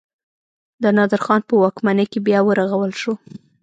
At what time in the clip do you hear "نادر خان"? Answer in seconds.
0.97-1.41